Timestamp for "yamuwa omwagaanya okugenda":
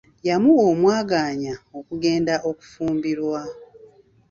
0.27-2.35